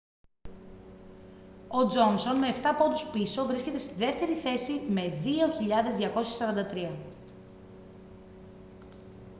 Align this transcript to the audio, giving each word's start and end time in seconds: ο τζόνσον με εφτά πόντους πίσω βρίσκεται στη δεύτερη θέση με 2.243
ο 1.67 1.87
τζόνσον 1.87 2.37
με 2.37 2.47
εφτά 2.47 2.75
πόντους 2.75 3.09
πίσω 3.09 3.45
βρίσκεται 3.45 3.77
στη 3.77 3.93
δεύτερη 3.93 4.33
θέση 4.35 4.71
με 4.89 5.01
2.243 6.61 6.93